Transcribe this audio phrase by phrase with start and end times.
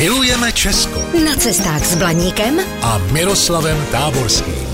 [0.00, 4.64] Milujeme Česko Na cestách s Blaníkem a Miroslavem Táborským.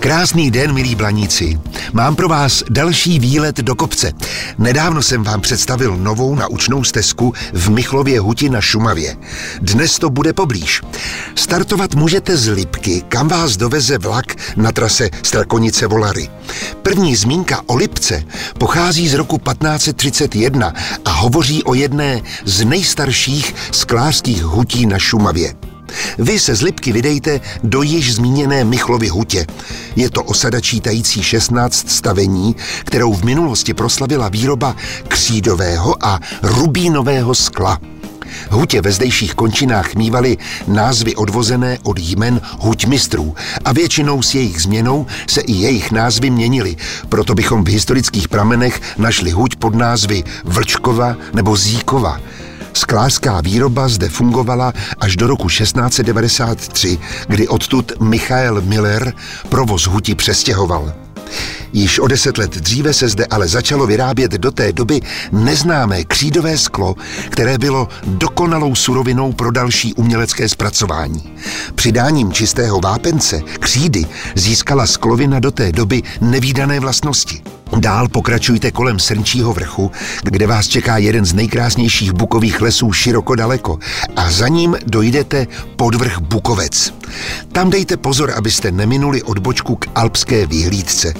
[0.00, 1.56] Krásný den, milí blaníci.
[1.94, 4.12] Mám pro vás další výlet do kopce.
[4.58, 9.16] Nedávno jsem vám představil novou naučnou stezku v Michlově huti na Šumavě.
[9.60, 10.82] Dnes to bude poblíž.
[11.34, 16.30] Startovat můžete z Lipky, kam vás doveze vlak na trase Strakonice Volary.
[16.82, 18.24] První zmínka o Lipce
[18.58, 20.72] pochází z roku 1531
[21.04, 25.73] a hovoří o jedné z nejstarších sklářských hutí na Šumavě.
[26.18, 29.46] Vy se z Lipky vydejte do již zmíněné Michlovy hutě.
[29.96, 34.76] Je to osada čítající 16 stavení, kterou v minulosti proslavila výroba
[35.08, 37.78] křídového a rubínového skla.
[38.50, 40.36] Hutě ve zdejších končinách mývaly
[40.66, 46.76] názvy odvozené od jmen huťmistrů a většinou s jejich změnou se i jejich názvy měnily,
[47.08, 52.20] proto bychom v historických pramenech našli huť pod názvy Vlčkova nebo Zíkova.
[52.74, 59.12] Sklářská výroba zde fungovala až do roku 1693, kdy odtud Michael Miller
[59.48, 60.92] provoz huti přestěhoval.
[61.72, 65.00] Již o deset let dříve se zde ale začalo vyrábět do té doby
[65.32, 66.94] neznámé křídové sklo,
[67.30, 71.22] které bylo dokonalou surovinou pro další umělecké zpracování.
[71.74, 77.42] Přidáním čistého vápence, křídy, získala sklovina do té doby nevýdané vlastnosti.
[77.78, 79.90] Dál pokračujte kolem Srnčího vrchu,
[80.22, 83.78] kde vás čeká jeden z nejkrásnějších bukových lesů široko daleko
[84.16, 86.94] a za ním dojdete pod vrch Bukovec.
[87.52, 91.14] Tam dejte pozor, abyste neminuli odbočku k alpské výhlídce.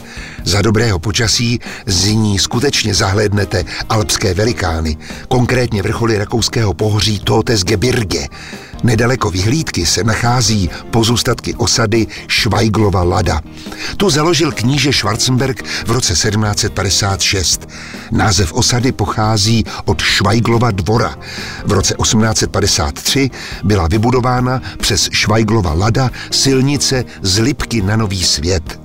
[0.45, 4.97] Za dobrého počasí z ní skutečně zahlédnete alpské velikány,
[5.29, 8.29] konkrétně vrcholy rakouského pohoří Totesgebirge.
[8.83, 13.41] Nedaleko vyhlídky se nachází pozůstatky osady Švajglova Lada.
[13.97, 17.69] Tu založil kníže Schwarzenberg v roce 1756.
[18.11, 21.19] Název osady pochází od Švajglova dvora.
[21.67, 23.31] V roce 1853
[23.65, 28.81] byla vybudována přes Švajglova Lada silnice z Lipky na Nový svět.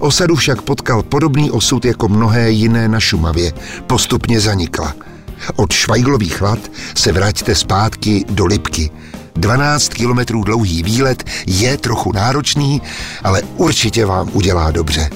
[0.00, 3.52] Osadu však potkal podobný osud jako mnohé jiné na Šumavě.
[3.86, 4.94] Postupně zanikla.
[5.56, 6.58] Od Švajglových hlad
[6.94, 8.90] se vraťte zpátky do Lipky.
[9.36, 12.82] 12 kilometrů dlouhý výlet je trochu náročný,
[13.24, 15.10] ale určitě vám udělá dobře.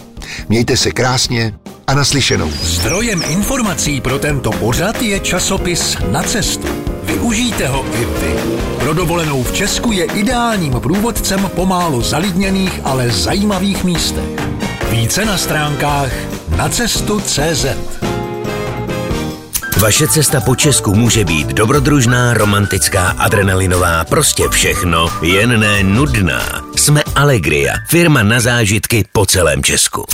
[0.48, 1.54] Mějte se krásně
[1.86, 2.50] a naslyšenou.
[2.62, 6.68] Zdrojem informací pro tento pořad je časopis Na cestu.
[7.02, 8.34] Využijte ho i vy.
[8.78, 14.30] Pro dovolenou v Česku je ideálním průvodcem pomálu zalidněných, ale zajímavých místech.
[14.90, 16.12] Více na stránkách
[16.56, 17.66] nacestu.cz
[19.80, 26.64] Vaše cesta po Česku může být dobrodružná, romantická, adrenalinová, prostě všechno, jen ne nudná.
[26.76, 30.04] Jsme Allegria, firma na zážitky po celém Česku.